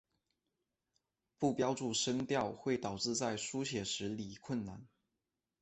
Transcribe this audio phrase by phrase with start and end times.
[1.37, 4.87] 不标注声调会导致在书写时理困难。